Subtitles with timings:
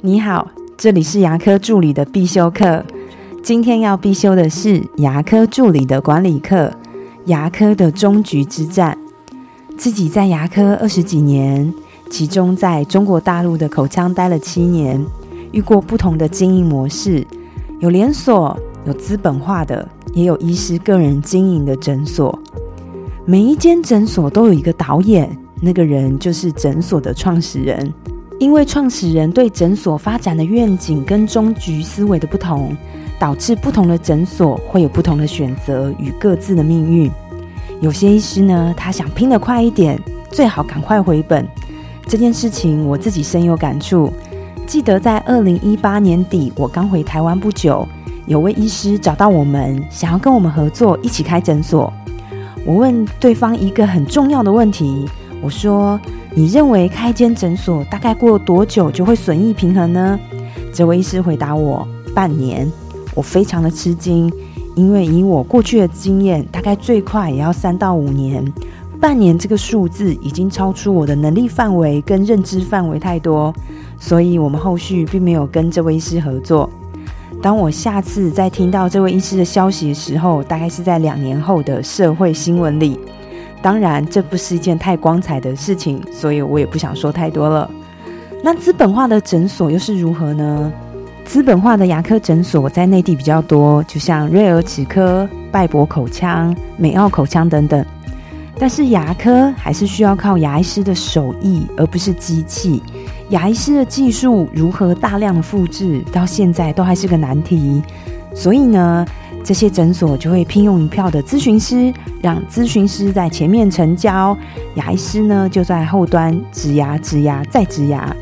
[0.00, 2.84] 你好，这里是牙科助理的必修课。
[3.42, 6.72] 今天要必修的是牙科助理的管理课——
[7.26, 8.96] 牙科的终局之战。
[9.76, 11.74] 自己在牙科二十几年，
[12.10, 15.04] 其中在中国大陆的口腔待了七年，
[15.50, 17.26] 遇过不同的经营模式，
[17.80, 18.56] 有连锁，
[18.86, 22.38] 有资本化的，也有医师个人经营的诊所。
[23.24, 27.92] 每一间诊所都有一个导演，那个人就是诊所的创始人。
[28.38, 32.76] 因为创始人对诊所发展的愿景跟终局思维的不同，
[33.18, 37.10] 导致不同的诊所会有不同的选择与各自的命运。
[37.80, 40.00] 有些医师呢，他想拼得快一点，
[40.30, 41.46] 最好赶快回本。
[42.06, 44.12] 这件事情我自己深有感触。
[44.66, 47.86] 记得在二零一八年底，我刚回台湾不久，
[48.26, 51.92] 有位医师找到我们，想要跟我们合作，一起开诊所。
[52.64, 55.08] 我问对方一个很重要的问题，
[55.42, 55.98] 我说。
[56.34, 60.20] 你认为开间诊所大概过多久就会损益平衡呢？
[60.72, 62.70] 这位医师回答我：半年。
[63.14, 64.30] 我非常的吃惊，
[64.76, 68.44] 因为以我过去的经验，大概最快也要三到五年。
[69.00, 73.52] 半年这个数字已经超出我的能力范围跟认知范围太多，
[73.98, 76.70] 所以我们后续并没有跟这位医师合作。
[77.42, 83.00] 当我下次再听到这位医师的消息的时候，大概是在两年后的社会新闻里。
[83.60, 87.70] 当然，这不是一件太光彩的事情，所以我也不想说太多了。
[88.42, 90.72] 那资本化的诊所又是如何呢？
[91.24, 97.84] 资本化的牙科诊所在内地比较多，就像瑞尔齿科、拜博口腔、美奥口腔等等。
[98.58, 102.82] 但是牙科还是需要靠牙医师的手艺，而不是机器。
[103.30, 107.82] 牙医师的技术如何大量的复制，到现在都还是个难题。
[108.34, 109.04] 所以呢？
[109.44, 114.36] 这些诊所就会聘用一票的咨询师，让咨询师在前面成交，
[114.74, 118.14] 牙医师呢就在后端植牙、植牙再植牙。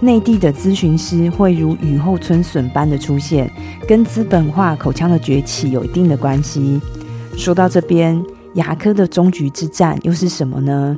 [0.00, 3.50] 内地的咨询师会如雨后春笋般的出现，
[3.86, 6.80] 跟资本化口腔的崛起有一定的关系。
[7.36, 8.20] 说到这边，
[8.54, 10.96] 牙科的终局之战又是什么呢？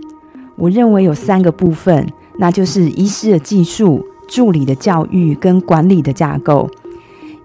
[0.56, 2.06] 我认为有三个部分，
[2.38, 6.68] 那就是医师的技术、助理的教育跟管理的架构。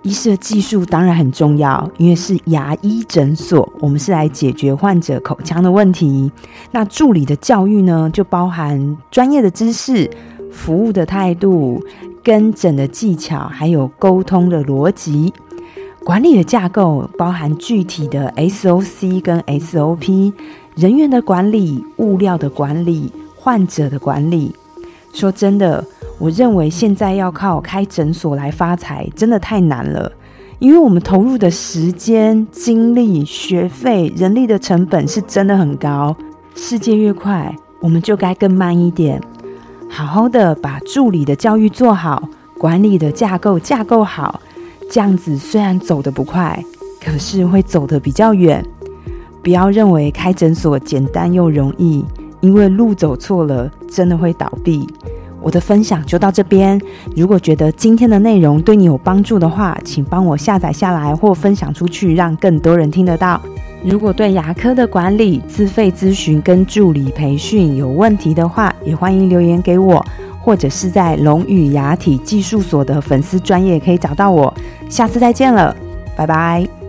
[0.04, 6.32] 医师的技术当然很重要，因为是牙医诊所，我们是来解决患者口腔的问题。
[6.72, 10.10] 那助理的教育呢，就包含专业的知识、
[10.52, 11.80] 服务的态度、
[12.24, 15.32] 跟诊的技巧，还有沟通的逻辑。
[16.04, 20.34] 管理的架构包含具体的 SOC 跟 SOP，
[20.76, 24.56] 人员的管理、物料的管理、患者的管理。
[25.14, 25.86] 说真的。
[26.22, 30.12] 我认为现在要靠开诊所来发财，真的太难了，
[30.60, 36.16] 因为我们投入的时间、精力、学费、人力的成本是真的很高。
[36.54, 39.20] 世界越快，我们就该更慢一点，
[39.90, 44.40] 好好的把助理的教育做好，管理的架构架构好，
[44.92, 46.64] 这样子虽然走得不快，
[47.04, 48.64] 可是会走得比较远。
[49.42, 52.06] 不要认为开诊所简单又容易，
[52.42, 54.88] 因为路走错了，真的会倒闭。
[55.42, 56.80] 我的分享就到这边。
[57.16, 63.42] 如果觉得今天的内容对你有帮助的话，请帮我下载下来或分享出去，让更多人听得到。
[63.84, 70.06] 如果对牙科的管理、自费咨询跟助理培训有问题的话，也欢迎留言给我，
[70.40, 74.54] 或者是在龙语牙体技术所的粉丝专业可以找到我。
[74.88, 75.76] 下次再见了，
[76.16, 76.81] 拜拜。